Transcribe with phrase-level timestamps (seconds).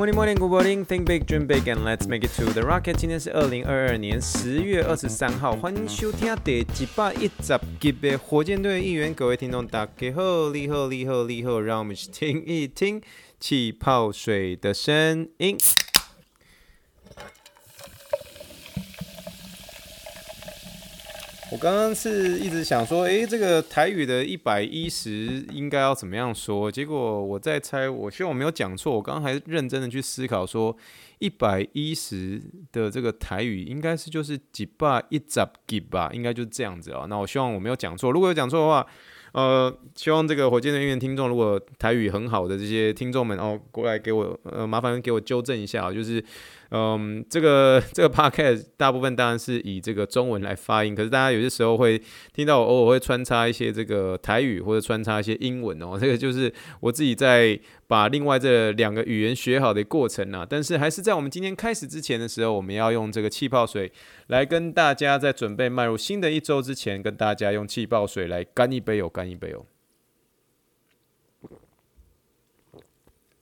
[0.00, 0.84] Morning, morning, good morning.
[0.86, 2.94] Think big, dream big, and let's make it to the rocket.
[2.94, 9.12] 今天是二零二二年十月二十三号，欢迎收听第一百一十集的火箭队议员。
[9.12, 13.02] 各位听众，大家好，你好，你好，你好，让我们去听一听
[13.38, 15.58] 气泡水的声音。
[21.52, 26.70] 我刚刚是一直想说，诶，这个台语的一百一十应该要怎么样说？
[26.70, 28.94] 结果我在猜，我希望我没有讲错。
[28.94, 30.76] 我刚刚还认真的去思考说，
[31.18, 32.40] 一百一十
[32.70, 37.06] 的这个台语应该是就是几百一十几吧，应该就是这样子啊。
[37.08, 38.12] 那我希望我没有讲错。
[38.12, 38.86] 如果有讲错的话，
[39.32, 46.22] 呃，希望这个火箭人员听众，如果台语很好的这些听众们哦，过来给我呃，麻烦给我纠正一下，就是。
[46.72, 52.00] 嗯，这个这个 podcast 大部分当然是以这个中文来发音，可是大家有些时候会
[52.32, 57.58] 听到我偶尔会穿插一些这个台语或者穿插一些英文哦，这个就是我自己在
[57.90, 60.46] 把另外这两个语言学好的过程啊。
[60.48, 63.90] 但是还是在我们今天开始之前的时候，我们要用这个气泡水
[64.28, 69.66] 来跟大家在准备迈入新的一周之前，跟大家用气泡水来干一杯哦，干一杯哦。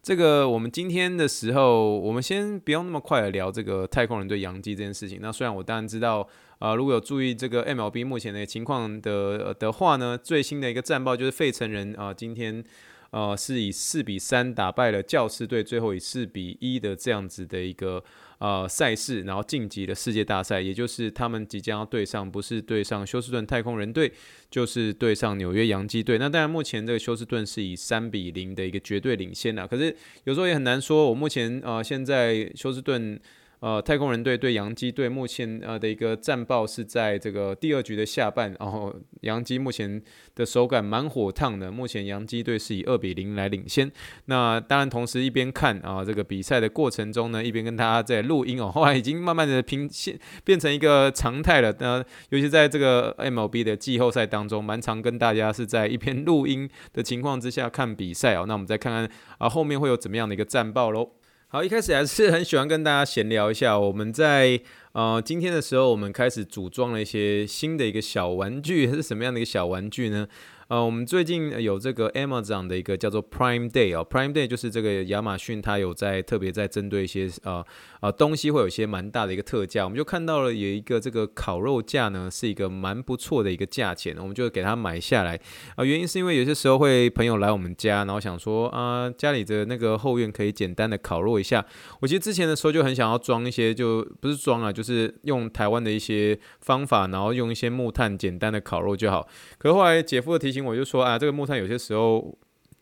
[0.00, 5.18] 这个我们今天的时候，我们先不用那么快的聊这个太空人对洋基这件事情。
[5.20, 6.28] 那虽然我当然知道，
[6.60, 12.62] 啊、如果有注意这个 MLB 目前的情况的的话呢，最新的一个战报就是费城人啊、今天。
[13.10, 18.02] 呃，是以四比三打败了教士队，最后以四比一的这样子的一个
[18.38, 24.12] 呃赛事，然后晋级了世界大赛，也就是他们即将要对上，不是对上休斯顿太空人队，
[24.50, 26.18] 就是对上纽约洋基队。
[26.18, 29.66] 那当然，目前这个休斯顿是以三比零的一个绝对领先了。
[29.66, 33.18] 可是有时候也很难说，我目前呃现在休斯顿。
[33.60, 40.00] 呃，太空人队对洋基队目前呃的一个战报是在这个第二局的下半，然后洋基目前
[40.34, 43.90] 的手感蛮火烫的，目前洋基队是以二比零来领先。
[44.26, 51.74] 那当然，同时一边看啊这个比赛的过程中呢，一边跟大家在录音哦， 后来已经慢慢的平现变成一个常态了。
[51.80, 58.44] 那尤其在这个 MLB 的季后赛当中，蛮常跟大家是在一边录音的情况之下看比赛哦。
[58.46, 61.12] 那我们再看看啊后面会有怎么样的一个战报喽。
[61.48, 63.78] 好，一开始还是很喜欢跟大家闲聊一下。
[63.78, 64.60] 我们在
[64.94, 70.26] 呃今天的时候，我们开始组装了一些新的一个小玩具，是什么样的一个小玩具呢？
[70.68, 77.64] 呃，我们最近有这个 Amazon 的一个叫做 Prime Day 哦，Prime Day 就是这个亚马逊它有在特别在针对一些呃
[78.00, 85.40] 呃东西会有一些蛮大的一个特价，我们就看到了有一个这个烤肉架呢，是一个蛮不错的一个价钱，我们就给它买下来
[85.76, 91.64] 啊，原因是因为有些时候会朋友来我们家，然后想说啊家里的那个后院可以简单的烤肉一下。
[92.00, 99.28] 我其实之前的时候就很想要装一些，就不是装啊，就是用台湾的一些方法，然后用一些木炭简单的烤肉就好。
[99.58, 100.55] 可是后来姐夫的提。
[100.64, 102.36] 我就说啊，这个木炭有些时候。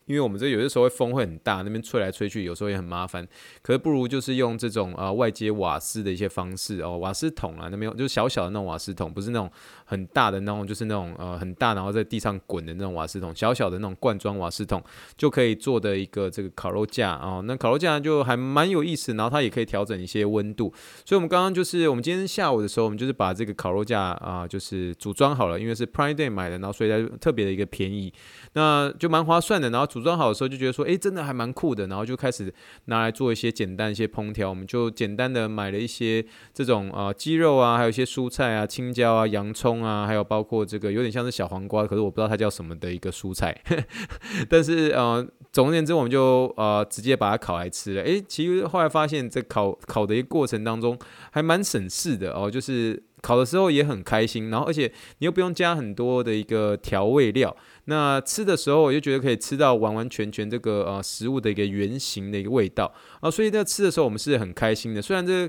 [0.06, 3.26] 因为我们这有些时候会风会很大，那边吹来吹去，有时候也很麻烦。
[3.62, 9.50] 可是不如就是用这种啊、呃、外接瓦斯的一些方式哦，瓦斯桶啊，那边就是小小的那种瓦斯桶，不是那种
[9.94, 14.82] 很大的那种，就是那种呃很大然后在地上滚的那种瓦斯桶，小小的那种罐装瓦斯桶
[15.16, 17.44] 就可以做的一个这个烤肉架啊、哦。
[17.46, 20.72] 那烤肉架就还蛮有意思，然后它也可以调整一些温度。
[21.04, 28.12] 所以我们刚刚就是我们今天下午的时候，我们就是把这个烤肉架啊、就是组装好了，因为是 Prime Day 买的，然后所以它特别的一个便宜，
[28.54, 29.70] 那就蛮划算的。
[29.70, 32.52] 然后组装好的时候就觉得说，诶，真的还蛮酷的，然后就开始
[32.86, 34.48] 拿来做一些简单一些烹调。
[34.48, 43.54] 我们就简单的买了一些这种啊、呃、鸡肉啊，还有一些蔬菜啊，青椒啊，洋葱啊，还有包括这个有点像是小黄瓜，可是我不知道它叫什么的一个蔬菜。
[44.48, 48.02] 但是呃，总而言之，我们就呃直接把它烤来吃了。
[48.02, 50.98] 诶，其实后来发现，这烤烤的一个过程当中
[51.30, 53.02] 还蛮省事的哦，就是。
[53.24, 65.00] 烤的时候也很开心，然后而且你又不用加很多的一个调味料，那吃的时候我就觉得可以吃到完完全全这个呃食物的一个原型的一个味道啊，所以在吃的时候我们是很开心的。
[65.00, 65.48] 虽然这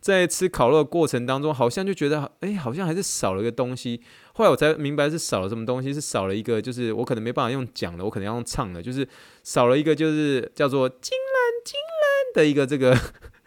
[0.00, 4.02] 在吃烤肉的过程当中，好像就觉得哎，好像还是少了一个东西。
[4.34, 9.08] 后来我才明白是少了什么东西，是少了一个，就是我可能没办法用讲的，我可能要用唱的，就是
[9.42, 12.94] 少了一个，就是叫做金兰金兰的一个这个。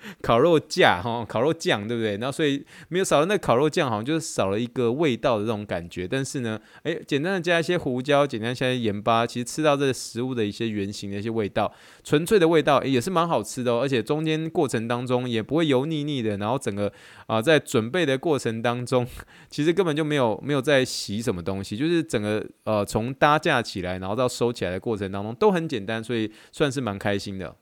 [0.21, 2.17] 烤肉架哈，烤肉酱对不对？
[2.17, 6.07] 然后所以没有少了那烤肉酱，好像就是少了一个味道的这种感觉。
[6.07, 11.71] 但是呢，哎，简单的加一些胡椒，简单加一些盐巴，其实吃到这食物的一些原型的一些味道，
[12.03, 13.81] 纯粹的味道也是蛮好吃的哦。
[13.81, 16.37] 而且中间过程当中也不会油腻腻的。
[16.37, 16.91] 然后整个
[17.27, 19.07] 啊、在准备的过程当中，
[19.49, 27.55] 其实根本就没有没有在洗什么东西，就是整个呃从搭架起来，然后到收起来的过程当中都很简单，所以算是蛮开心的。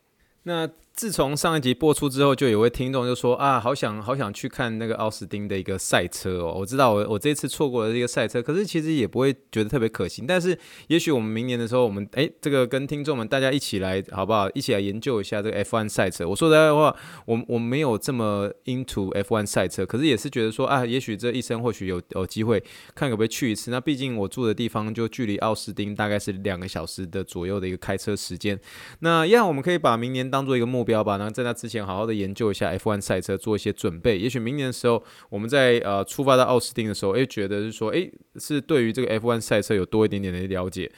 [0.44, 0.68] 那
[1.00, 6.54] 自从上一集播出之后，就有位听众就说啊，好想好想去看那个奥斯汀的一个赛车哦。
[6.60, 10.25] 我知道我我这次错过了这个赛车，可是其实也不会觉得特别可惜。
[10.28, 14.50] 但是也许我们明年的时候，我们诶这个跟听众们大家一起来好不好？
[14.50, 16.28] 一起来研究一下这个 F1 赛车。
[16.28, 16.94] 我说实在话，
[17.25, 22.62] 我我没有这么 into F1 赛车，可是也是觉得说啊，也许这一生或许有有机会
[22.94, 23.72] 看可不可以去一次。
[23.72, 28.60] 那毕竟我住的地方就距离奥斯汀大概是两个小时的左右的一个开车时间。
[29.00, 31.18] 那一样我们可以把明年当做一个目标要吧。
[31.18, 34.18] 然后在那之前好好的研究一下 F1 赛车，做一些准备。
[34.18, 40.91] 也许明年的时候，我们在呃出发到奥斯汀的时候，诶，觉得是说，诶，是对于这个 F1 赛车有多一点点的了解。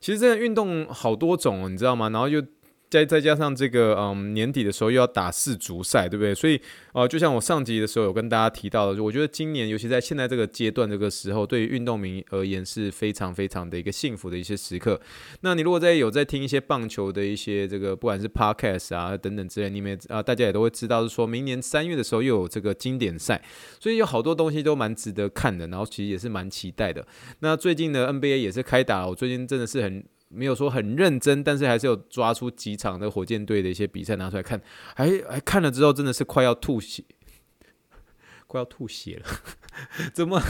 [0.00, 2.08] 其实这个运动好多种，你知道吗？
[2.10, 2.42] 然后又。
[2.90, 6.34] 再再加上这个，嗯，年底的时候又要打世足赛，对不对？
[6.34, 6.58] 所以，
[6.94, 14.98] 呃，就像我上集的时候有跟大家提到的，我觉得今年，尤其在现在这个阶段、这个时候，对于运动迷而言是非常非常的一个幸福的一些时刻。
[15.42, 23.42] 那你如果在有在听一些棒球的一些这个，不管是 podcast 啊等等之类，你们啊、大家也都会知道，是说明年三月的时候又有这个经典赛，
[23.78, 27.06] 所以有好多东西都蛮值得看的，然后其实也是蛮期待的。
[27.40, 30.02] 那最近的 NBA 也是开打，我最近真的是很。
[30.28, 34.60] 没有说很认真，但是还是有抓出几场的火箭队的一些比赛拿出来看，
[34.94, 37.02] 还还看了之后真的是快要吐血，
[38.46, 39.26] 快要吐血了，
[40.12, 40.40] 怎么？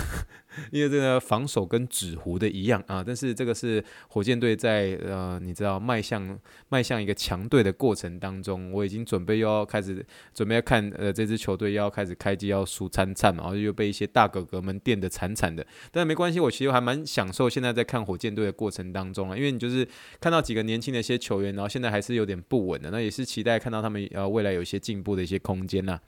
[0.72, 6.36] 因为这个防守跟纸糊的一样啊，但是这个是火箭队在呃，你知道迈向
[6.68, 10.04] 迈向一个强队的过程当中，我已经准备又要开始
[10.34, 19.86] 准备要看呃这支球队要开始开机要输惨惨嘛，然后又被一些大哥哥们电得惨惨的，但是没关系，我其实还蛮享受现在在看火箭队的过程当中啊，因为你就是
[20.20, 26.00] 看到几个年轻的一些球员，然后现在还是有点不稳的，那也是期待看到他们呃未来有一些进步的一些空间呐、啊。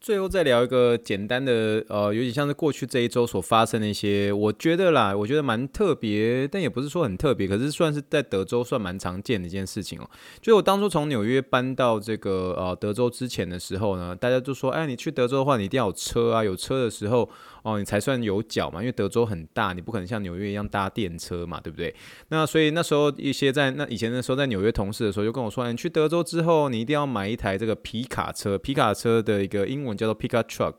[0.00, 10.08] 最后再聊一个简单的，呃，有点像是过去这一周所发生的一些，我觉得啦，我觉得蛮特别，但也不是说很特别，可是算是在德州算蛮常见的一件事情哦。
[10.40, 17.28] 就我当初从纽约搬到这个呃德州之前的时候呢，大家就说，哎，你去德州的话，你一定要有车啊，有车的时候。
[17.62, 21.94] 哦，你才算有脚嘛，因为德州很大，你不可能像纽约一样搭电车嘛，对不对？
[22.28, 30.74] 那所以那时候一些在那以前的时候在纽约同事的时候就跟我说，你去德州之后，你一定要买一台这个皮卡车，皮卡车的一个英文叫做 pickup truck。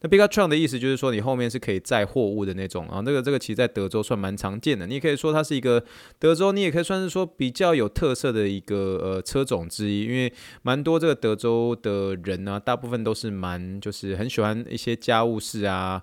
[0.00, 3.02] 那 pickup truck 的意思就是说，你后面是可以载货物的那种啊。
[3.02, 5.82] 这个这个其实在德州算蛮常见的，你也可以说它是一个
[6.18, 10.32] 德州，你也可以算是说比较有特色的一个呃车种之一，因为
[10.62, 16.02] 蛮多这个德州的人呢、大部分都是蛮就是很喜欢一些家务事啊。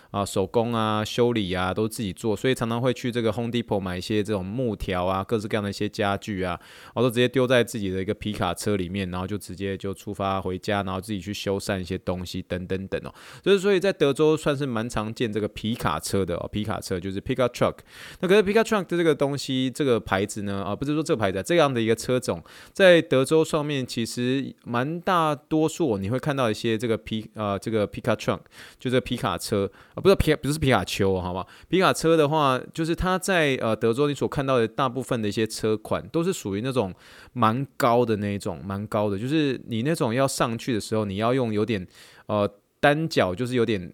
[0.11, 13.13] 啊，手工啊，修理啊，都自己做，所以常常会去这个 Home Depot 买一些这种木条啊，各式各样的一些家具啊，然后都直接丢在自己的一个皮卡车里面，然后就直接就出发回家，然后自己去修缮一些东西等等等哦。
[13.41, 17.75] 就是所以在德州算是蛮常见这个皮卡车的哦，皮卡车就是 Pickup Truck。
[18.19, 22.43] 那可是 Pickup Truck 的这个东西，这个牌子呢，啊，不是说这个牌子，这样的一个车种，
[22.73, 28.39] 在德州上面其实蛮大多数你会看到一些这个皮啊，这个 Pickup Truck
[28.77, 29.71] 就这皮卡车。
[30.01, 31.45] 不是皮，不是皮卡丘，好吧？
[31.69, 36.93] 皮卡车的话，就是它在呃德州，你所看到的大部分的一些车款，都是属于那种
[37.33, 41.87] 蛮高的那种，蛮高的，就是你那种要上去的时候，你要用有点
[42.25, 43.93] 呃单脚，就是有点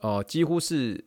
[0.00, 1.04] 呃几乎是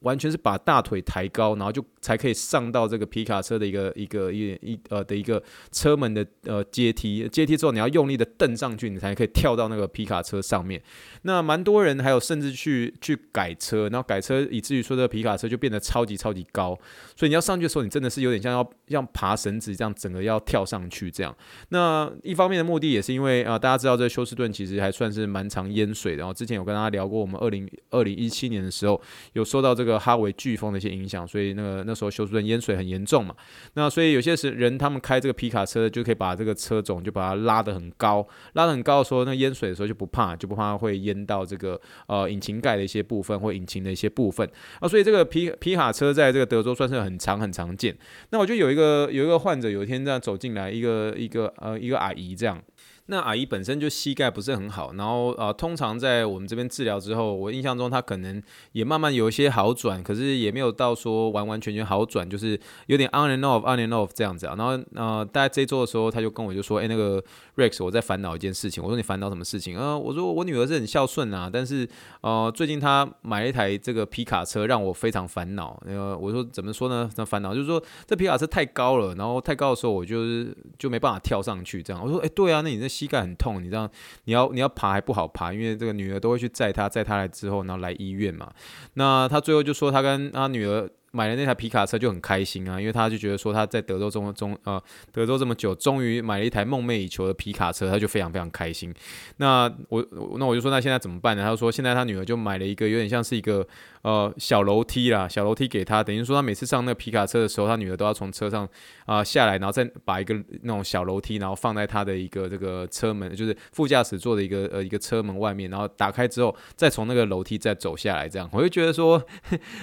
[0.00, 1.84] 完全是把大腿抬高，然后就。
[2.02, 10.82] 才可以上到这个皮卡车的一个一个一一呃的一个车门的呃阶梯，阶梯之后你要用力的蹬上去，你才可以跳到那个皮卡车上面。
[11.24, 16.74] 那蛮多人还有甚至去去改车，然后改车以至于说这个皮卡车就变得超级超级高，
[17.14, 21.36] 所以你要上去的时候，你真的是有点像要像爬绳子这样，整个要跳上去这样。
[21.68, 28.98] 那一方面的目的也是因为啊、大家知道这休斯顿其实还算是蛮常淹水的，然后之前有跟大家聊过，我们二零二零一七年的时候
[29.34, 31.80] 有说到这个哈维飓风的一些影响，所以那个。
[31.90, 33.34] 那时候休斯顿淹水很严重嘛，
[33.72, 44.46] 那所以有些时人他们开这个皮卡车就可以把这个车种就把它拉得很高，拉得很高的时候，那淹水的时候就不怕，就不怕会淹到这个呃引擎盖的一些部分或引擎的一些部分
[44.78, 47.96] 啊，所以这个皮皮卡车在这个德州算是很常很常见。
[48.28, 52.62] 那我就有一个有一个患者有一天这样走进来，一个一个呃一个阿姨这样。
[53.10, 58.40] 那阿姨本身就膝盖不是很好，然后啊、通常在我们这边治疗之后，我印象中她可能
[58.70, 64.54] 也慢慢有一些好转，可是也没有到说完完全全好转，就是有点 on and off，on and off 这样子啊。
[64.56, 67.20] 然后呃，大概这一周的时候，他就跟我就说，哎，那个
[67.56, 68.80] Rex，我在烦恼一件事情。
[68.80, 69.76] 我说你烦恼什么事情？
[69.76, 71.88] 啊、呃，我说我女儿是很孝顺啊，但是
[72.20, 75.76] 呃，最近她买了一台这个皮卡车，让我非常烦恼。
[75.84, 77.10] 呃，我说怎么说呢？
[77.16, 82.00] 那烦恼就是说这皮卡车太高了，然后太高的时候，我就是就没办法跳上去这样。
[82.00, 82.99] 我说，哎，对啊，那你这。
[83.00, 83.90] 膝盖很痛，你知道
[84.24, 88.52] 你要你要爬还不好爬，因为这个女儿都会去载她，载她来之后，然后来医院嘛。
[88.94, 90.86] 那她最后就说，她跟她女儿。
[91.12, 94.80] 买了那台皮卡车就很开心啊，因为他就觉得说他在德州中中呃
[95.10, 98.94] 德州这么久，终于买了一台梦寐以求的皮卡车，他就非常非常开心。
[99.38, 100.06] 那我
[100.38, 101.42] 那我就说那现在怎么办呢？
[101.42, 103.66] 他就说现在他女儿就买了一个有点像是一个
[104.02, 108.68] 呃小楼梯啦，小楼梯给他，等于说他每次上那个皮卡车的时候，他女儿都要从车上
[109.06, 119.22] 啊、下来，然后再把一个那种小楼梯，然后放在他的一个这个车门，就是副驾驶座的一个呃一个车门外面，然后打开之后再从那个楼梯再走下来，这样我就觉得说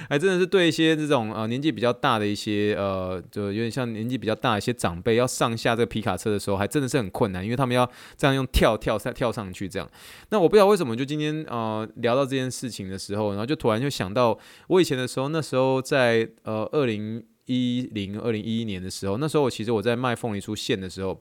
[0.08, 1.28] 还真的是对一些这种。
[1.38, 9.88] 呃，年纪比较大的一些呃，就有点像年纪比较大一些长辈，要上下这个皮卡车的时候，还真的是很困难，因为他们要这样用跳跳跳跳上去这样。
[10.30, 14.38] 那我不知道为什么，就今天呃聊到这件事情的时候，然后就突然就想到
[14.68, 21.20] 我以前的时候，那时候在呃二零一零二零一一年的时候，那时候我其实我在卖凤梨酥线的时候，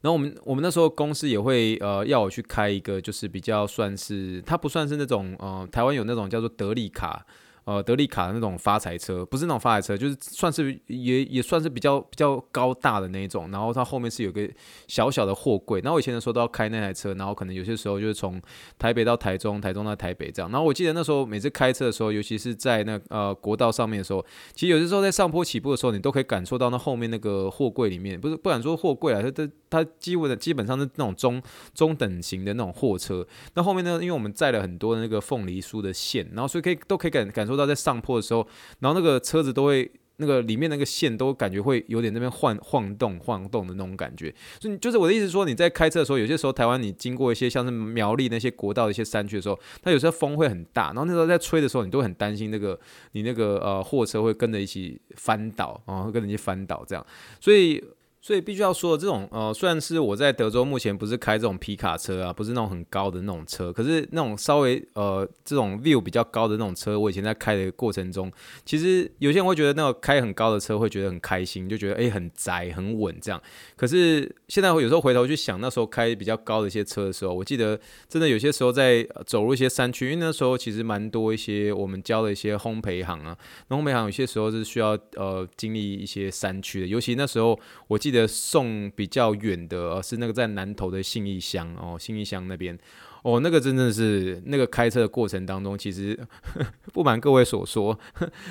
[0.00, 7.26] 然后我们我们那时候公司也会呃要我去开一个，就是比较算是它不算是那种呃台湾有那种叫做得利卡。
[7.68, 13.50] 呃，德利卡的那种发财车，不是那种发财车，就是算是也也算是比较比较高大的那一种。
[13.50, 14.48] 然后它后面是有个
[14.86, 15.78] 小小的货柜。
[15.82, 18.40] 然后我以前的时候都要开那台车，然后可能有些时候就是从
[18.78, 20.50] 台北到台中，台中到台北这样。
[20.50, 31.42] 然后我记得那时候每次开车的时候，尤其是在那呃国道上面的时候，其实有些时候在上坡起步的时候，你都可以感受到那后面那个货柜里面，不是不敢说货柜啊，它它它几乎的基本上是那种中
[31.74, 33.26] 中等型的那种货车。
[33.52, 37.57] 那后面呢，因为我们载了很多的那个凤梨酥的馅，然后所以可以都可以感感受。
[37.58, 38.46] 到在上坡的时候，
[38.78, 52.78] 然后那个车子都会那个里面那个线都感觉会有点那边晃晃动晃动的那种感觉，所以就是我的意思说，你在开车的时候，有些时候台湾你经过一些像是苗栗那些国道的一些山区的时候，它有时候风会很大，然后那时候在吹的时候，你都很担心那个
[53.12, 57.06] 你那个呃货车会跟着一起翻倒啊，会跟着一起翻倒这样，
[57.40, 57.84] 所以。
[58.20, 68.30] 所以必须要说的，这种呃，虽然是我在德州目前不是开这种皮卡车啊，不是那种很高的那种车，可是那种稍微呃这种 view 比较高的那种车，我以前在开的过程中，
[68.64, 73.40] 其实有些人会觉得那个开很高的车会觉得很开心，就觉得诶、很宅很稳这样。
[73.76, 83.36] 可是现在我有时候回头去想，那时候开比较高的一些车的时候，我记得真的有些时候在走入一些山区，因为那时候其实蛮多一些我们教的一些烘焙行啊，
[83.68, 88.28] 烘焙行有些时候是需要呃经历一些山区的，尤其那时候我记记得。
[88.28, 92.78] 送比较远的，是那个在南头的信义乡哦，信义乡那边。
[93.22, 96.18] 哦，那个真的是那个开车的过程当中，其实
[96.92, 97.98] 不瞒各位所说，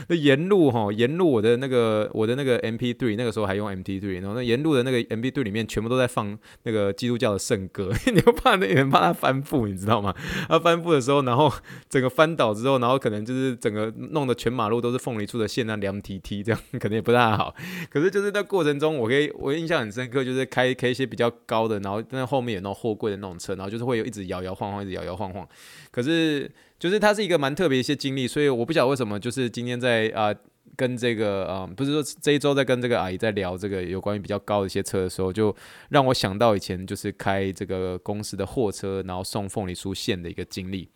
[0.09, 10.13] 那沿路哈，沿路我的那个我的那个 MP3，那个时候还用 MP3，然后那沿路的那个 MP3 里面全部都在放那个基督教的圣歌， 你又怕那人怕他翻覆，你知道吗？
[10.47, 11.51] 他翻覆的时候，然后
[11.89, 17.55] 整个翻倒之后，然后可能就是整个弄得全马路都是凤梨出的线，那凉蹄蹄这样， 可能也不太好。
[17.89, 25.47] 可是就是在过程中，我可以我印象很深刻，就是开开一些比较高的，然后那后面有那种货柜的那种车，然后就是会有一直摇摇晃晃，一直摇摇晃晃。
[25.91, 30.33] 可是，就是它是一个蛮特别一些经历，所以我不晓得为什么，就是今天在啊、
[30.75, 35.55] 跟这个啊、不是说这一周在跟这个阿姨在聊这个有关于比较高的一些车的时候，就
[35.89, 40.89] 让我想到以前就是开这个公司的货车，然后送凤梨酥线的一个经历。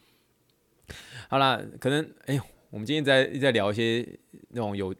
[1.29, 2.41] 好啦，可能哎呦，
[2.71, 4.07] 我们今天在在聊一些
[4.49, 4.93] 那种有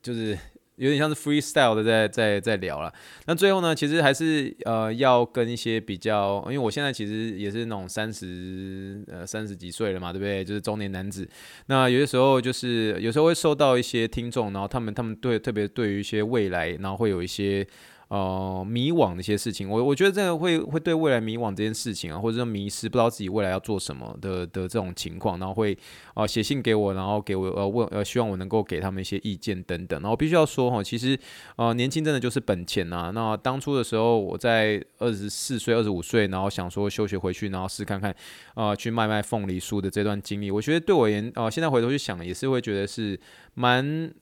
[0.00, 0.38] 就是。
[0.76, 2.92] 有点像是 freestyle 的在在在聊了，
[3.26, 10.44] 那最后呢，其实还是呃要跟一些比较，因为我现在其实也是那种三十呃三十几岁了嘛，对不对？
[10.44, 11.28] 就是中年男子。
[11.66, 17.66] 那有些时候就是有时候会受到一些听众，然后他们他们对特别对于一些未来，然后会有一些。
[18.08, 25.72] 呃，迷惘的一些事情，我我觉得这个会会对未来迷惘这件事情啊，或者说迷失，不知道自己未来要做什么的的这种情况，然后会
[26.14, 30.00] 啊呃、写信给我，然后给我呃问呃希望我能够给他们一些意见等等。
[30.02, 31.18] 然后必须要说哈，其实
[31.56, 33.10] 呃年轻真的就是本钱呐。
[33.14, 38.14] 那当初的时候，我在二十四岁、二十五岁，然后想说休学回去，然后试看看
[38.54, 43.18] 啊、去卖卖凤梨酥的这段经历，我觉得对我而言啊、现在回头去想，也是会觉得是
[43.54, 44.12] 蛮。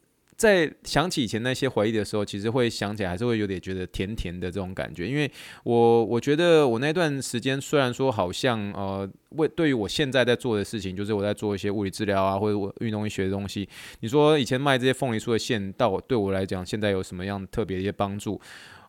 [0.42, 5.06] 在想起以前那些回忆的时候，其实会想起来，还是会有点觉得甜甜的这种感觉。
[5.08, 5.30] 因为
[5.62, 13.68] 我我觉得我那段时间虽然说好像呃，为对于我现在在做的事情，就是我在做一些物理治疗啊，或者我运动医学的东西。
[14.00, 18.40] 你说以前卖这些凤梨酥的线，到对我来讲，现在有什么样特别的一些帮助？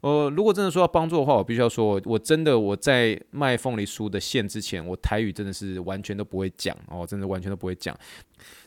[0.04, 7.98] 呃，如果真的说要帮助的话，我必须要说，我真的我在卖凤梨酥的线之前，我台语真的是完全都不会讲哦，真的完全都不会讲。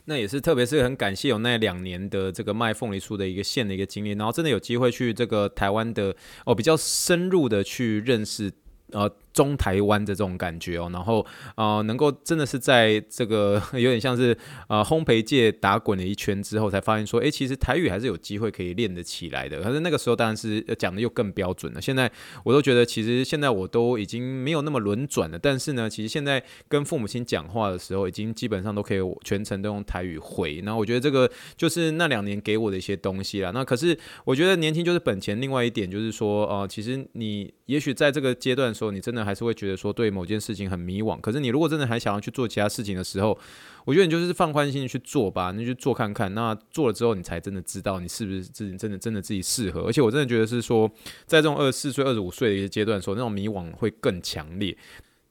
[0.05, 6.15] 那也是特别是很感谢有那两年的这个卖凤梨酥的一个线的一个经历，然后真的有机会去这个台湾的
[6.45, 8.51] 哦，比较深入的去认识
[8.91, 9.09] 呃。
[9.37, 11.23] 中台湾的这种感觉哦，然后
[11.55, 14.35] 呃，能够真的是在这个 有点像是
[14.67, 19.61] 呃烘焙界打滚了一圈之后，才发现说，诶，其实台语还是有机会可以练得起来的。
[19.61, 21.79] 可是那个时候当然是讲的又更标准了。
[21.79, 22.11] 现在
[22.43, 25.37] 我都觉得，其实现在我都已经没有那么轮转了。
[25.37, 30.61] 但是呢，其实现在跟父母亲讲话的时候，已经基本上都可以全程都用台语回。
[30.63, 33.51] 那我觉得这个就是那两年给我的一些东西了。
[33.51, 35.27] 那可是我觉得年轻就是本钱。
[35.39, 43.37] 另外一点就是说，呃，其实你也许在这个阶段的时候，你真的还是会觉得说对某件事情很迷惘，可是你如果真的还想要去做其他事情的时候，
[43.83, 46.33] 我觉得你就是放宽心去做吧，你去做看看。
[46.33, 49.81] 那做了之后，你才真的知道你是不是自己真的真的自己适合。
[49.81, 50.89] 而且我真的觉得是说，
[51.25, 54.75] 在这种二十四岁、二十五岁的一个阶段的时候，那种迷惘会更强烈。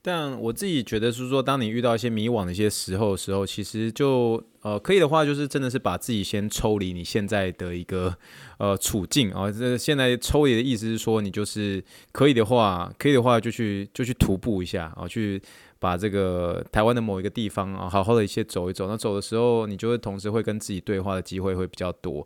[0.06, 8.16] 但我自己觉得是说，当你遇到一些迷惘的一些时候的时候，其实就呃可以的话，就是真的是把自己先抽离你现在的一个
[8.58, 9.50] 呃处境啊。
[9.50, 11.82] 这现在抽离的意思是说，你就是
[12.12, 15.42] 可以的话，可以的话就去就去徒步一下啊，去
[15.80, 18.86] 把这个台湾的某一个地方啊好好的一些走一走。
[18.86, 22.24] 那走的时候，你就会同时会跟自己对话的机会会比较多。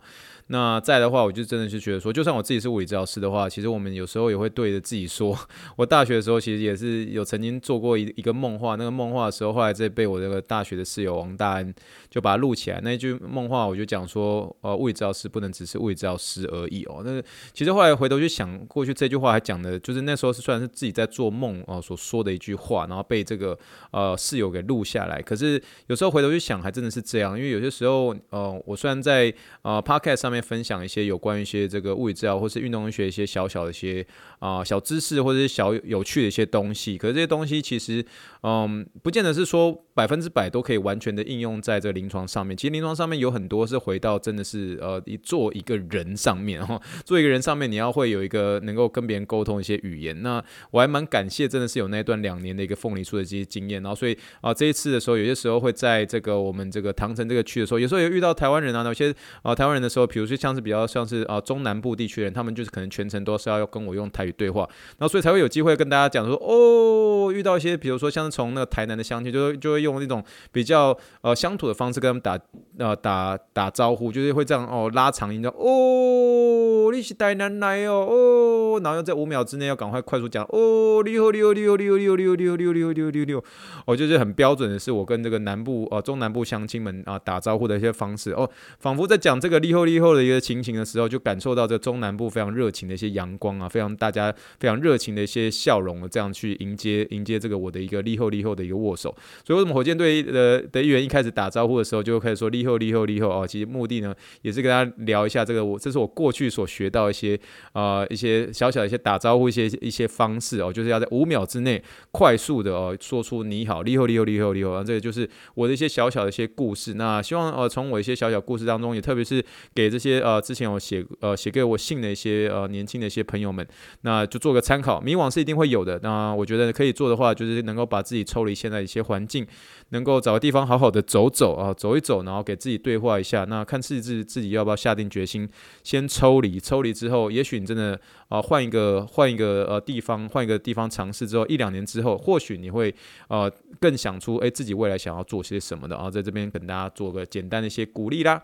[0.53, 5.39] 那在的话，我就真的是觉得说，就算我自己是物理治疗师的话，其实我们有时候也会对着自己说，
[5.79, 11.73] 我大学的时候其实也是有曾经做过一一个梦话，那个梦话的时候，后来再被我这个大学的室友王大安
[12.11, 12.81] 就把它录起来。
[12.83, 17.03] 那一句梦话，我就讲说，呃，物理治疗师不能只是物理治疗师而已哦。
[17.05, 23.57] 那其实后来回头去想，过去这句话还讲的，就是那时候是算是自己在做梦哦所说的一句话，然后被这个
[23.93, 25.23] 呃室友给录下来。
[25.23, 30.40] 可是有时候回头去想，还真的是这样，因为有些时候，呃，我虽然在呃 Podcast 上面。
[30.41, 34.07] 分享一些有关于一些这个物理治疗或是运动学一些小小的一些
[34.39, 38.05] 啊、小知识或者是小有趣的一些东西，可是这些东西其实
[38.43, 42.57] 嗯不见得是说百分之百都可以完全的应用在这个临床上面。
[42.57, 50.23] 其实临床上面有很多是回到真的是呃一做一个人上面哈， 做一个人上面你要会有一个能够跟别人沟通一些语言。
[50.23, 64.61] 那我还蛮感谢真的是有那段两年的一个凤梨酥的这些经验，然后所以啊、这一次的时候有些时候会在这个我们这个唐城这个区的时候，有时候也遇到台湾人啊，有些啊、台湾人的时候，比如就像是比较像是啊中南部地区人，他们就是可能全程都是要要跟我用台语对话，
[64.97, 70.23] 然后所以才会有机会跟大家讲说哦，遇到一些比如说像是从那个台南的乡亲，就会就会用那种
[70.53, 72.39] 比较呃乡土的方式跟他们打
[72.79, 83.43] 呃打打招呼，就是会这样哦拉长音的哦，你是台南来哦哦，然后在五秒之内要赶快快速讲哦，你好你好你好你好你好你好你好你好你好你好你好，
[83.87, 90.11] 哦就是很标准的是我跟这个南部呃中南部乡亲们啊打招呼的一些方式哦，仿佛在讲这个你好你好。
[90.23, 99.15] 一个情形的时候，就感受到这中南部非常热情的一些阳光啊，非常大家非常热情的一些笑容，这样去迎接迎接这个我的一个立后立后的一个握手。
[99.45, 107.39] 所以为什么火箭队的的议员一开始打招呼的时候就开始说立后立后立后哦，其实目的呢也是跟大家聊一下这个我这是我过去所学到一些
[107.73, 116.95] 啊、一些小小的一些打招呼一些一些方式哦，就是要在五秒之内快速的哦说出你好立后立后立后立后，这个就是我的一些小小的一些故事。
[116.95, 120.11] 那希望呃从我一些小小故事当中，也特别是给这些。
[120.11, 123.65] 些呃，之前我写呃写给我信的一些呃年轻的一些朋友们，
[124.01, 125.01] 那就做个参考。
[125.01, 129.47] 迷惘是一定会有的，那我觉得可以做的话，就是能够把自己抽离现在一些环境，
[129.91, 133.45] 能够找个地方好好的走走啊，走一走，然后给自己对话一下。
[133.45, 135.49] 那看自己自己自己要不要下定决心，
[135.85, 136.59] 先抽离。
[136.59, 142.93] 抽离之后，也许你真的啊换一个换一个呃地方，换一个地方尝试之后，一两年之后，或许你会
[143.29, 148.43] 呃更想出诶自己未来想要做些什么的啊，在这边跟大家做个简单的一些鼓励啦。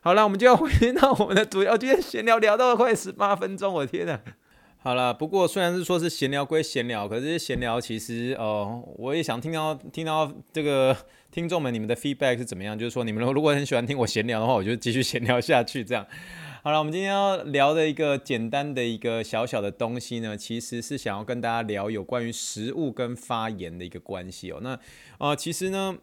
[0.00, 1.76] 好了，我们就要回到我们的主要。
[1.76, 4.20] 今天闲聊聊到了快十八分钟，我的天呐！
[4.78, 10.96] 好了，不过虽然是说是闲聊归闲聊，可是闲聊其实哦、呃，我也想听到听到这个
[11.32, 12.78] 听众们你们的 feedback 是怎么样？
[12.78, 15.84] 就是说你们如果很喜欢听我闲聊的话，我就继续闲聊下去。
[15.84, 16.06] 这样
[16.62, 24.60] 好了，我们今天要聊的一个简单的一个小小的东西呢，其实是想要跟大家聊有关于食物跟发炎的一个关系哦。
[24.62, 24.80] 那啊、
[25.30, 25.98] 呃，其实呢。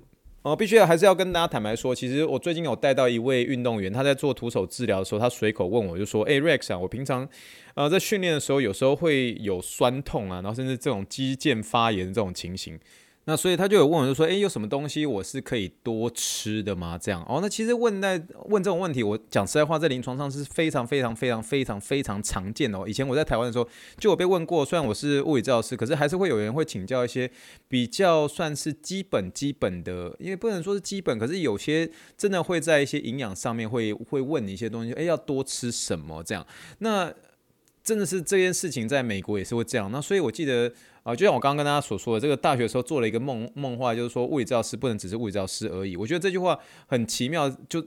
[0.46, 7.28] 哦，必须还是要跟大家坦白说，其实我最近有带到一位运动员，他在做徒手治疗的时候，他随口问我就说：“诶，Rex 啊，我平常
[7.74, 12.80] 呃在训练的时候，有时候会有酸痛啊，然后甚至这种肌腱发炎这种情形。”
[13.28, 22.86] 那所以他就有问我，就说：“诶，有什么东西我是可以多吃的吗？”这样哦，那其实问在问这种问题，我讲实在话，在临床上是非常非常非常非常非常常见的哦。
[22.88, 24.64] 以前我在台湾的时候，就有被问过。
[24.64, 27.30] 虽然我是物理治疗师，可是还是会有人会请教一些
[27.68, 36.46] 比较算是基本基本的，因为不能说是基本，可是有些真的会在一些营养上面会会问你一些东西，诶，要多吃什么这样？
[36.78, 37.12] 那。
[37.84, 39.92] 真的是这件事情在美国也是会这样。
[39.92, 40.74] 那所以我记得
[41.06, 45.96] 啊、就像我刚刚跟大家所说的，这个大学的时候做了一个梦梦话，就是说物理教师不能只是物理教师而已。
[45.96, 47.86] 我觉得这句话很奇妙，就。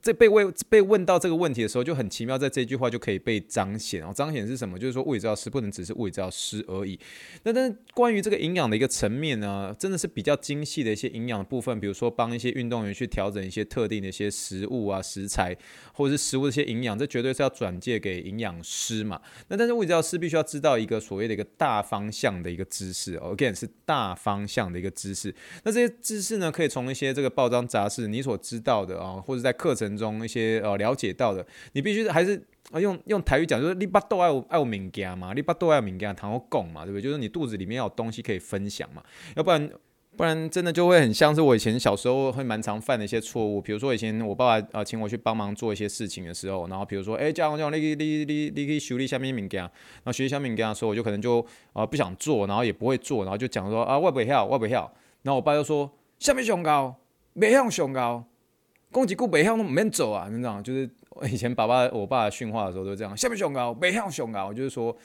[0.00, 4.12] 这被问被问到这个问题的时候就很奇妙，在这句话就可以被彰显哦。
[4.14, 4.78] 彰显是什么？
[4.78, 6.98] 就是说物理治疗师不能只是物理治疗师而已。
[7.42, 15.56] 那但是关于这个营养的一个层面呢，真的是比较精细的一些营养的部分，比如说帮一些运动员去调整一些特定的一些食物啊、食材，
[15.92, 19.20] 或者是食物的一些营养，这绝对是要转介给营养师嘛。
[19.48, 25.34] 那但是物理治疗师必须要知道一个所谓的一个大方向的一个知识哦，again 是大方向的一个知识。
[25.64, 32.36] 那这些知识呢，可以从一些这个报章杂志你所知道的啊，或者在课程中一些呃了解到的，你必须还是
[32.70, 37.02] 啊用用台语讲，就是你巴肚爱有爱有物件嘛，你巴肚爱有物件，谈我讲嘛，对不对？
[37.02, 39.02] 就是你肚子里面要有东西可以分享嘛，
[39.36, 39.70] 要不然
[40.16, 56.94] 不然真的就会很像是我以前小时候会蛮常犯的一些错误，比如说以前我爸爸呃请我去帮忙做一些事情的时候，然后比如说哎这样这样，你你你你去修理下面物件，然后学习下面物件的时候，我就可能就啊不想做，然后也不会做，然后就讲说啊我不晓我不晓，然后我爸就说下面上高，
[57.32, 58.24] 没向上高。
[58.94, 60.62] 攻击顾北向都没走啊，你知道吗？
[60.62, 60.88] 就是
[61.28, 64.96] 以前爸爸我爸训话的时候都这样，下面熊高，北向熊高，就是说。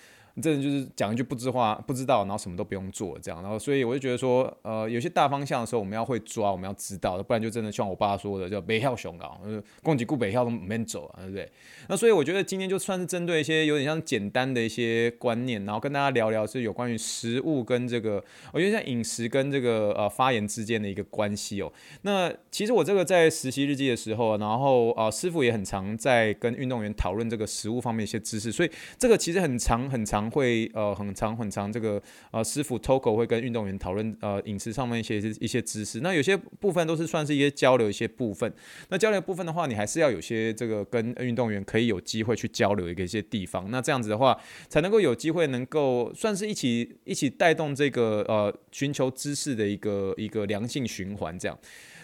[0.41, 11.51] 真的就是讲一句不知话，不知道，然后什么都不用做这样，然后所以我就觉得说，呃，有些大方向的时候我们要会抓，我们要知道，不然就真的像我爸说的，叫北校熊高，就是攻击顾北校都没走啊，对不对？
[11.87, 18.23] 那所以我觉得今天就算是针对一些有点像简单的一些观念，然后跟大家聊聊是有关于食物跟这个，
[18.53, 21.71] 我觉得像饮食跟这个呃发炎之间的一个关系哦。
[22.03, 35.99] 那其实我这个在实习日记的时候，然后、呃、师傅也很常在跟运动员讨论这个食物方面一些知识，所以这个其实很长很长会呃很长很长，这个呃师傅 Toko 会跟运动员讨论呃饮食上面一些一些知识。
[36.01, 38.51] 那有些部分都是算是一些交流一些部分。
[38.89, 43.69] 那交流部分的话，你还是要有些这个跟运动员可以有机会去交流一个一些地方。
[43.71, 51.57] 那这样子的话，才能够有机会能够算是一起一起带动这个呃寻求知识的一个一个良性循环这样。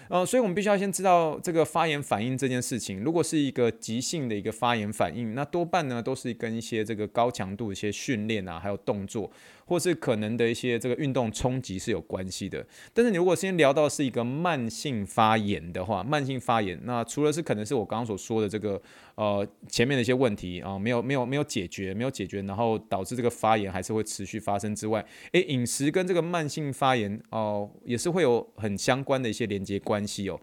[0.08, 3.04] 呃，所以我们必须要先知道这个发炎反应这件事情。
[3.04, 9.32] 如果是一个急性的一个发炎反应，那多半呢都是跟一些这个高强度一些训练啊，还有动作。
[9.66, 18.82] 或是可能的一些这个运动冲击是有关系的，但是你如果先聊到是一个慢性发炎的话，慢性发炎，那除了是可能是我刚刚所说的这个
[19.16, 30.40] 呃前面的一些问题啊、没有没有没有解决，没有解决，然后导致这个发炎还是会持续发生之外，诶，饮食跟这个慢性发炎哦、也是会有很相关的一些连接关系哦。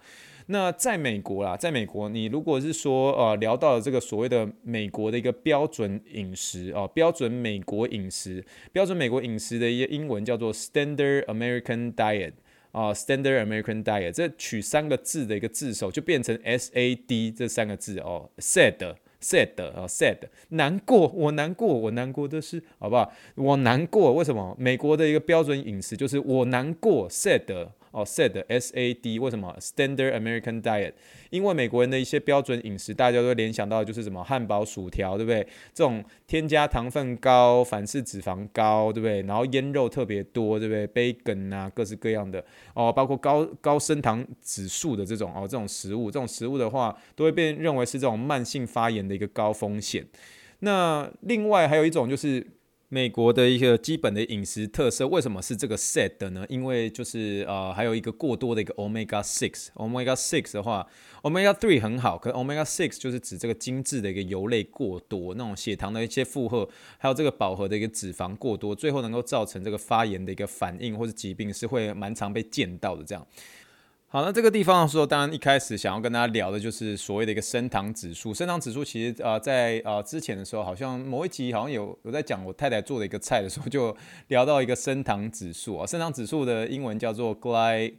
[0.46, 12.32] 那在美国啦，在美国，你如果是说呃聊到了这个所谓的美国的一个标准饮食哦、标准美国饮食，标准美国饮食的一个英文叫做 Standard American Diet
[12.70, 20.16] 啊、，Standard American Diet，这取三个字的一个字首就变成 S A D 这三个字哦，Sad Sad 啊 Sad，
[20.48, 23.12] 难过，我难过，我难过的是，好不好？
[23.34, 24.56] 我难过，为什么？
[24.58, 27.68] 美国的一个标准饮食就是我难过，Sad。
[27.92, 30.94] 哦，SAD S A D，为什么 Standard American Diet？
[31.30, 35.46] 因为美国人的一些标准饮食，大家都联想到就是什么汉堡、薯条，对不对？
[35.72, 39.22] 这种添加糖分高、反式脂肪高，对不对？
[39.22, 50.06] 然后腌肉特别多，对不对？Bacon 啊，各式各样的哦，包括高高升糖指数的这种哦，这种食物，这种食物的话，都会被认为是这种慢性发炎的一个高风险。
[50.60, 52.46] 那另外还有一种就是。
[52.94, 56.44] 美国的一个基本的饮食特色，为什么是这个 set 的呢？
[56.50, 59.68] 因为就是呃，还有一个过多的一个 Omega Six。
[59.76, 60.86] Omega Six 的话
[61.22, 73.26] ，Omega Three 很好，可 Omega Six 就是指这个精致的一个油类过多，那种血糖的一些负荷，还有这个饱和的一个脂肪过多，最后能够造成这个发炎的一个反应或者疾病，是会蛮常被见到的这样。
[74.12, 78.34] 好，那这个地方的时候，当然一开始想要跟大家聊的就是所谓的一个升糖指数。
[78.34, 83.96] 升糖指数其实啊、在啊、之前的时候，好像某一集好像有有在讲我太太做的一个菜的时候，就
[84.28, 85.86] 聊到一个升糖指数啊。
[85.86, 87.94] 升糖指数的英文叫做 Gly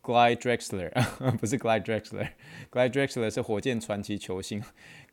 [0.00, 0.92] Gly Drexler，
[1.38, 4.62] 不是 Gly Drexler，Gly Drexler 是火箭传奇球星。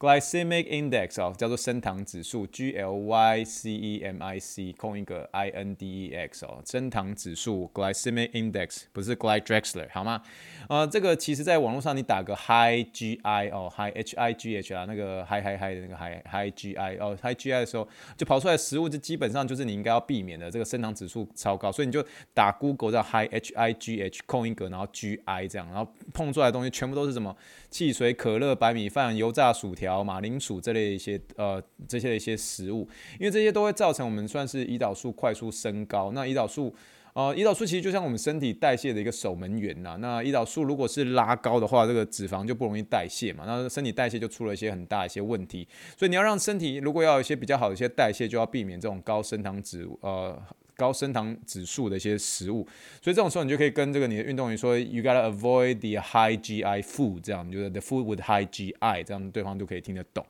[0.04, 6.14] Glycemic Index 哦，叫做升糖指数，G L Y C E M I C 空一个 I N D E
[6.14, 10.22] X 哦，升糖指数 Glycemic Index 不是 Gly Drexler 好吗？
[10.68, 16.54] 呃，这个其实在网络上你打个 High G I 哦，High H I G H 啊，那个 High High High 的那个 High High
[16.54, 17.88] G I 哦，High G I 的时候
[18.18, 27.34] 就跑出来食物，就基本上就是你应该要避免的这个升糖指数超高，所以你就打 Google 叫 High H I G H 空一个，然后 G I 这样，然后碰出来的东西全部都是什么
[27.70, 29.93] 汽水、可乐、白米饭、油炸薯条。
[30.02, 32.88] 马铃薯这类一些呃这些一些食物，
[33.20, 36.14] 因为这些都会造成我们算是胰岛素快速升高。
[36.14, 36.74] 那胰岛素
[37.16, 39.96] 呃，胰岛素其实就像我们身体代谢的一个守门员呐。
[40.00, 45.68] 那胰岛素如果是拉高的话，这个脂肪就不容易代谢嘛，那身体代谢就出了一些很大一些问题。
[45.96, 50.42] 所以你要让身体如果要有一些比较好的一些代谢，就要避免这种高升糖指呃
[50.84, 52.68] 高升糖指数的一些食物。
[53.02, 60.26] 所以这种时候你就可以跟这个你的运动员说，You gotta avoid the high GI food，这样就是 the food with high GI，这样对方就可以听得懂。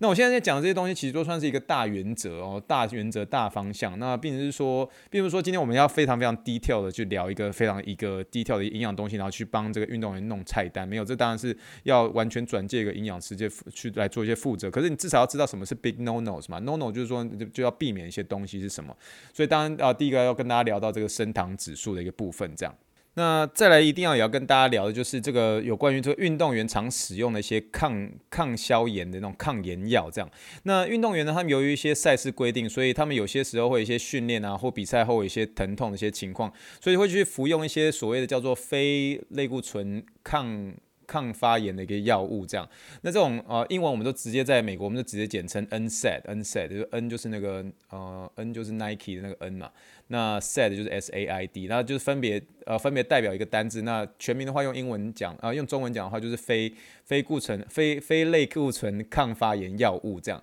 [0.00, 3.98] 那我现在在讲这些东西，其实都算是一个大原则哦，大原则、大方向。
[3.98, 10.86] 那并不是说，并不是说今天我们要非常非常 detail 的去聊一个非常一个 detail 的营养东西，然后去帮这个运动员弄菜单。
[10.88, 14.70] 没有，这当然是要完全转介一个营养师去去来做一些负责。
[14.70, 18.96] 可是你至少要知道什么是 big no nos 嘛，no no 就是说就就要避免一些东西是什么。
[19.34, 22.72] 所以当然啊，第一个要跟大家聊到这个升糖指数的一个部分，这样。
[23.18, 30.30] 那再来一定要也要跟大家聊的就是这个有关于这个运动员常使用的一些抗抗消炎的那种抗炎药，这样。
[30.62, 40.72] 那运动员呢，他们由于一些赛事规定，所以他们有些时候会有一些训练啊，或比赛后有一些疼痛的一些情况，所以会去服用一些所谓的叫做非类固醇抗。
[41.08, 42.68] 抗发炎的一个药物，这样，
[43.00, 49.70] 那这种呃英文我们都直接在美国，我们就直接简称 NSAID，NSAID 就是 N 就是那个呃 N 就是 Nike 的那个 N 嘛，
[50.08, 56.72] 那 SAID 就是 S A I D，那就是分别呃分别代表一个单字，那全名的话用英文讲啊、呃、用中文讲的话就是非
[57.04, 60.40] 非固醇非非类固醇抗发炎药物这样。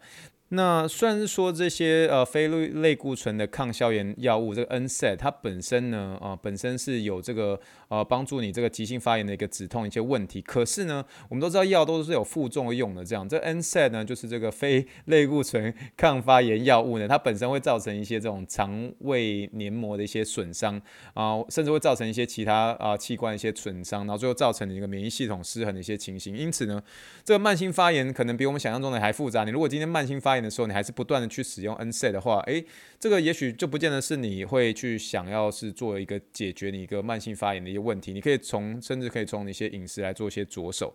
[0.49, 20.81] 那虽然是说这些呃非类类固醇的抗消炎药物，这个 NSAID 它本身呢啊、呃、本身是有这个呃帮助你这个急性发炎的一个止痛一些问题，可是呢我们都知道药都是有副作用的，这样这 NSAID 呢就是这个非类固醇抗发炎药物呢，它本身会造成一些这种肠胃黏膜的一些损伤
[21.13, 26.35] 啊，甚至会造成一些其他啊、器官一些损伤，然后最后造成你一个免疫系统失衡的一些情形。
[26.35, 26.81] 因此呢，
[27.23, 29.43] 这个慢性发炎可能比我们想象中的还复杂。
[29.43, 32.65] 你如果今天慢性发炎的时候，你还是不断的去使用 NSAID 的话，诶，
[32.99, 38.11] 这个也许就不见得是你会去想要是做一个解决你一个慢性发炎的一些问题。
[38.11, 40.93] 你可以从甚至可以从一些饮食来做一些着手。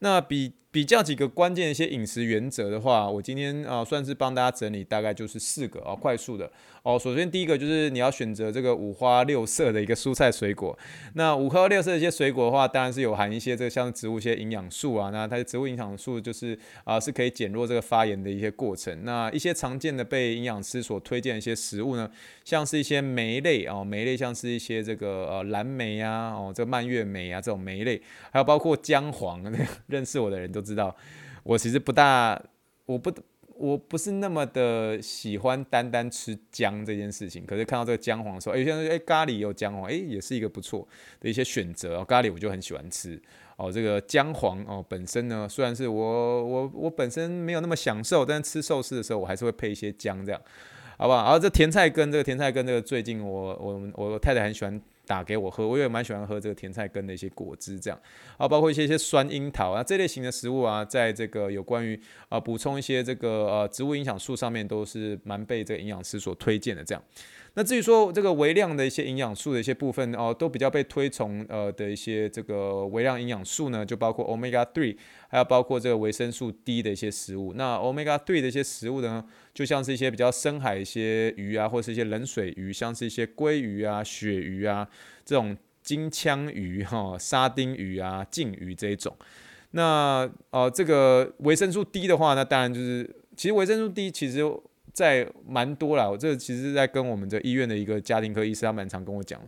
[0.00, 6.50] 那比比较几个关键的一些饮食原则的话，我今天啊、算是帮大家整理，大概就是四个啊、快速的
[6.82, 6.98] 哦。
[6.98, 10.76] 首先第一个就是你要选择这个五花六色的一个蔬菜水果。
[11.14, 15.10] 那五花六色的一些水果的话，当然是有含一些这个像植物一些营养素啊。
[15.10, 19.04] 那它的植物营养素就是啊、是可以减弱这个发炎的一些过程。
[19.04, 22.10] 那一些常见的被营养师所推荐的一些食物呢，
[22.46, 29.42] 像是一些莓类哦，莓类像是一些这个呃蓝莓啊，哦这个蔓越莓啊这种莓类，还有包括姜黄，
[29.88, 30.94] 认识我的人都知道，
[31.42, 32.40] 我其实不大，
[32.86, 33.12] 我不，
[33.56, 37.44] 我不是那么的喜欢单单吃姜这件事情。
[37.46, 40.86] 可是看到这个姜黄的时候，哎，现在哎咖喱有姜黄，哎，也是一个不错
[41.20, 42.04] 的一些选择哦。
[42.04, 43.20] 咖喱我就很喜欢吃
[43.56, 43.70] 哦。
[43.70, 50.40] 这个姜黄哦，本身呢，虽然是我我我本身没有那么享受，但是吃寿司的时候，我还是会配一些姜这样，
[50.98, 51.22] 好不好？
[51.22, 54.80] 然后这甜菜根，这个甜菜根，这个最近我我我太太很喜欢。
[55.12, 58.00] 打给我喝，我也蛮喜欢喝这个甜菜根的一些果汁，这样
[58.38, 67.04] 啊，包括一些一些酸樱桃啊这类型的食物啊，在这个有关于啊补充一些这个呃植物营养素上面，都是蛮被这个营养师所推荐的这样。
[67.54, 74.96] 那至于说这个微量的一些营养素的一些部分哦，都比较被推崇呃的一些这个微量营养素呢，就包括 Omega Three，
[75.28, 77.52] 还有包括这个维生素 D 的一些食物。
[77.54, 84.88] 那 Omega Three 的一些食物呢，就像是一些比较深海一些鱼啊，或是一些冷水鱼，像是一些鲑鱼啊、鳕鱼啊
[85.22, 89.14] 这种金枪鱼哈、沙丁鱼啊、鯖鱼这一种。
[89.72, 94.42] 那呃这个维生素 D 的话，那当然就是其实维生素 D 其实。
[94.92, 99.40] 在蛮多啦，我这其实在跟我们的医院的一个家庭科医师，他蛮常跟我讲。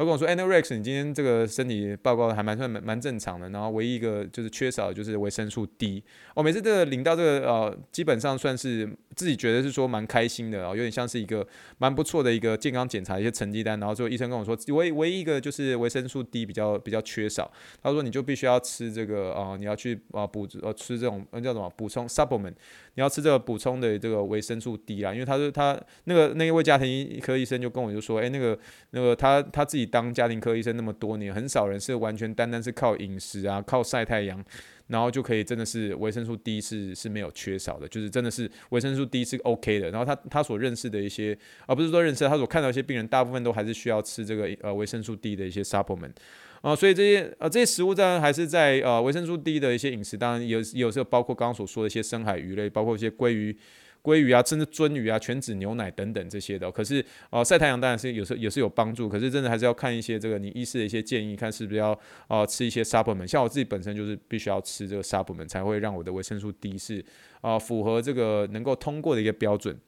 [0.00, 6.02] 他跟我说，Anorex，你今天这个身体报告还蛮算蛮蛮正常的，然后唯一一个就是缺少的就是维生素 D。
[6.34, 13.78] 我每次这个领到这个呃，基本上算是自己觉得是说蛮开心的啊，有点像是一个蛮不错的一个健康检查一些成绩单。
[13.78, 17.52] 然后最后医生跟我说，唯唯一一个就是维生素 D 比较比较缺少。
[17.82, 22.54] 他说你就必须要吃这个啊、你要去啊补呃吃这种叫什么补充 supplement，
[22.94, 28.58] 你要吃这个补充的这个维生素 D 啊，因为他说他那个那一位家庭医科医生就跟我就说，哎那个
[28.92, 29.89] 那个他他自己。
[29.90, 34.42] 当家庭科医生那么多年，很少人是完全单单是靠饮食啊，靠晒太阳，
[34.86, 39.90] 然后就可以真的是维生素 D 是是没有缺少的，就是真的是维生素 D 是 OK 的。
[39.90, 46.12] 然后他他所认识的一些，而、不是说认识，他所看到一些病人，大部分都还是需要吃这个呃维生素 D 的一些 supplement
[46.60, 53.56] 啊，所以这些呃这些食物当然还是在呃维生素 D 的一些饮食，当然有有时候包括刚刚所说的一些深海鱼类，包括一些鲑鱼。
[54.02, 63.26] 鲑鱼啊，甚至鳟鱼啊，全脂牛奶等等这些的，可是呃晒太阳当然是有时候也是有帮助，可是真的还是要看一些这个你医师的一些建议，看是不是要呃吃一些 supplement。
[63.26, 67.00] 像我自己本身就是必须要吃这个 supplement，才会让我的维生素 D 是
[67.40, 69.78] 啊、呃、符合这个能够通过的一个标准。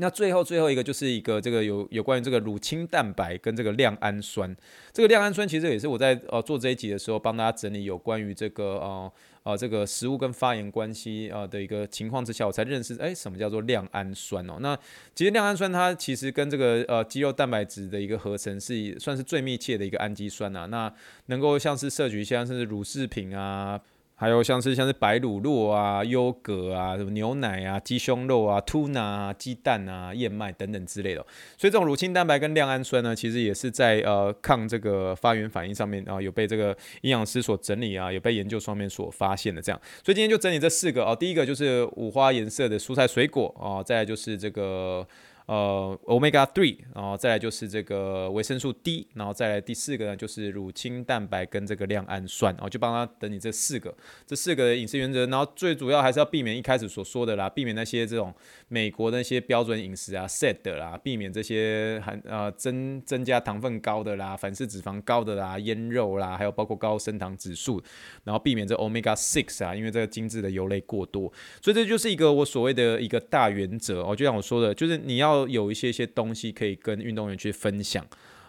[0.00, 4.56] 那最后最后一个就是一个这个有有关于这个乳清蛋白跟这个亮氨酸，
[4.92, 9.12] 这个亮氨酸其实也是我在呃做这一集的时候帮大家整理有关于这个呃
[9.48, 14.58] 啊这个食物跟发炎关系啊的一个情况之下，我才认识哎什么叫做亮氨酸哦。
[14.60, 14.76] 那
[15.14, 20.66] 其实亮氨酸它其实跟这个呃肌肉蛋白质的一个合成是算是最密切的一个氨基酸呐、啊。
[20.66, 20.92] 那
[21.26, 23.80] 能够像是摄取一些像是乳制品啊。
[24.20, 31.24] 还有像是像是白乳酪啊、优格啊、什么牛奶啊、鸡胸肉啊、tuna 啊、鸡蛋啊、燕麦等等之类的，
[31.56, 39.80] 所以这种乳清蛋白跟亮氨酸呢，其实也是在呃抗这个发炎反应上面啊，有被这个营养师所整理啊，有被研究上面所发现的这样。
[40.04, 45.06] 所以今天就整理这四个哦，第一个就是五花颜色的蔬菜水果啊，再来就是这个。
[45.48, 53.94] 呃，Omega three，然后再来就是这个维生素 D，然后再来第四个呢就是乳清蛋白跟这个亮氨酸，然后就帮他等你这四个，
[54.26, 58.30] 这四个饮食原则，然后最主要还是要避免一开始所说的啦，避免那些这种
[58.68, 67.82] 美国那些标准饮食啊，set 的啦，避免这些含呃增增加糖分高的啦，反式脂肪高的啦，腌肉啦，还有包括高升糖指数，
[68.22, 71.32] 然后避免这 Omega six 啊，因为这个精致的油类过多，
[71.62, 75.37] 所以这就是一个我所谓的一个大原则哦，就像我说的，就是你要。
[75.46, 78.04] 有一些些东西可以跟运动员去分享。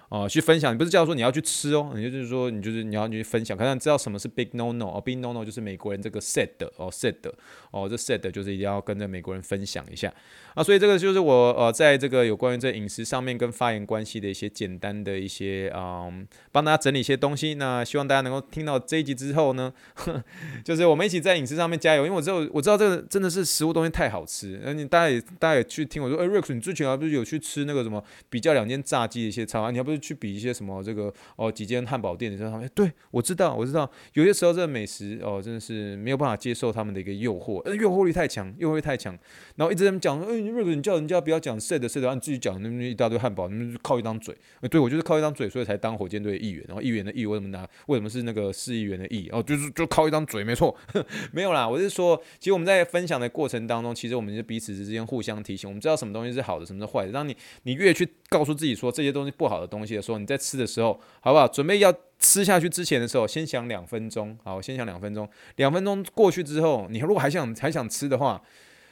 [0.10, 7.14] 哦，去分享，你不是叫说你要去吃哦，你就是说你就是你要去分享，可能知道什么是 big no no 哦，big no no 就是美国人这个 said 哦 said
[7.70, 10.12] 哦，这 said 就是一定要跟着美国人分享一下。
[10.56, 17.54] 啊，所以这个就是我呃在这个有关于这饮食上面跟发言关系的一些简单的一些嗯，帮大家整理一些东西。
[17.54, 19.72] 那希望大家能够听到这一集之后呢，
[20.66, 29.99] 就是我们一起在饮食上面加油，因为我知道我知道这个真的是食物东西太好吃，那你大家也大家也去听我说，哎，Rex 你之前还不是有去吃那个什么比较两间炸鸡的一些餐啊，你还不是。
[30.00, 39.18] 去比一些什么这个哦几间汉堡店的时候，他们对我知道我知道，有些时候这个美食哦真的是没有办法接受他们的一个诱惑，呃诱惑力太强，诱惑力太强，
[39.56, 44.36] 然后一直在讲，哎，瑞哥你叫人家不要讲 said said，然后你自己讲那么一大堆汉堡，你们靠一张嘴，
[44.70, 49.30] 对我就是靠一张嘴，所以才当火箭队的议员，然后议员的议为什么拿为什么是那个市议员的议？
[49.32, 50.76] 哦，就是就靠一张嘴，没错，
[51.32, 61.48] 没有啦，我是说，其实我们在分享的过程当中，其实我们就彼此之间互相提醒，我们知道什么东西是好的，什么是坏的，当你你越去告诉自己说这些东西不好的东西的时候，你在吃的时候，好不好？
[61.48, 64.38] 准备要吃下去之前的时候，先想两分钟。
[64.44, 65.28] 好，先想两分钟。
[65.56, 68.42] 两分钟过去之后，你如果还想还想吃的话，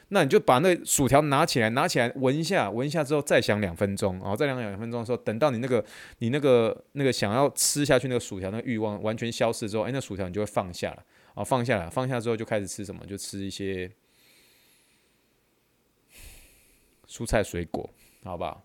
[0.10, 4.19] 那你就把那薯条拿起来，拿起来闻一下，闻一下之后再想两分钟。
[4.21, 5.83] 好，再两两分钟的时候，等到你那个
[6.19, 11.03] 你那个那个想要吃下去那个薯条那个欲望完全消失之后，哎，那薯条你就会放下了。
[11.36, 13.05] 好，放下来，放下之后就开始吃什么？
[13.05, 13.91] 就吃一些
[17.07, 17.89] 蔬菜水果，
[18.23, 18.63] 好不好？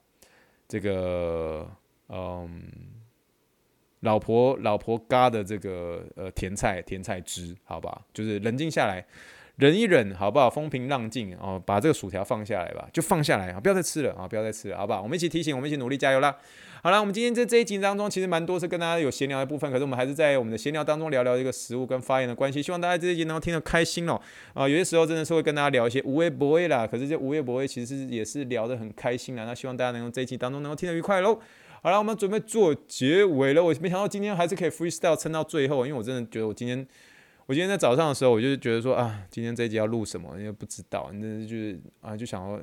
[0.69, 1.69] 这个。
[2.15, 2.63] 嗯，
[4.01, 8.03] 老婆老婆嘎的这个呃甜菜甜菜汁，好吧？
[8.13, 9.03] 就是冷静下来，
[9.57, 10.51] 忍一忍，好不好？
[10.51, 15.01] 风平浪静哦，把这个薯条放下来吧，就放下来啊，不要再吃了啊，不要再吃了，好不好？
[15.01, 16.37] 我们一起提醒，我们一起努力，加油啦！
[16.85, 22.61] 好了，我们今天这这一集当中，其实蛮多是跟大家有闲聊的部分，可是我们还是在我们的闲聊当中聊聊一个食物跟发言的关系。
[22.61, 24.21] 希望大家这一集能够听得开心哦。
[24.53, 29.45] 啊，有些时候真的是会跟大家聊一些无微不微啦，可是这无微不微其实也是聊得很开心啦。
[29.45, 31.39] 那希望大家能够这一集当中能够听得愉快喽。
[31.83, 33.63] 好了，我们准备做结尾了。
[33.63, 36.85] 我没想到今天还是可以 freestyle 撑到最后，因为我真的觉得我今天，
[37.47, 42.61] 我今天在早上的时候，我就觉得说啊，今天这一集要录什么，因为不知道，那就是啊，就想要。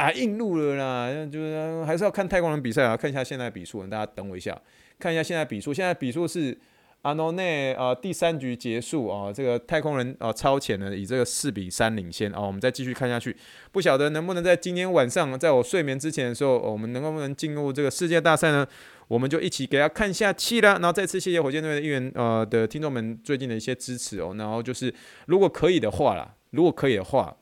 [0.00, 4.58] 啊，硬录了啦，就是还是要看太空人比赛啊，看一下现在比数，大家等我一下，
[4.98, 6.58] 看一下现在比数，现在比数是
[7.02, 13.36] 阿诺内啊，第三局结束啊，这个太空人啊超前了，以这个四比三领先啊，我们再继续看下去，
[13.72, 18.66] 不晓得能不能在今天晚上，在我睡眠之前的时候，我们能不能进入这个世界大赛呢？
[19.08, 24.94] 我们就一起给他看下去了，然后再次谢谢火箭队的议员呃的听众们最近的一些支持哦，然后就是
[25.26, 27.36] 如果可以的话啦，如果可以的话。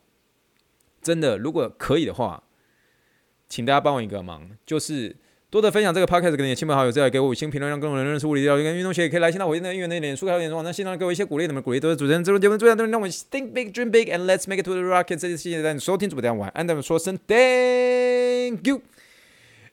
[1.01, 2.43] 真的，如果可以的话，
[3.49, 5.17] 请大家帮我一个忙，就是
[5.51, 15.17] 多的分享这个 podcast 给你的亲朋好友，再来给我五星评论，让更多人认识物理治疗跟运动鞋，也可以来新浪我现在的运动脸书还有点网站，新浪给我一些鼓励，你们鼓励都是主持人这轮节目最大动力，让我 think big, dream big, and let's make it to the rocket。
[15.17, 18.83] 这次谢谢大家收听，主播大家晚安，咱们说声 thank you。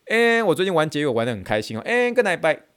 [0.06, 2.75] 哎，我最近玩结友玩的很开心哦，哎，good night bye。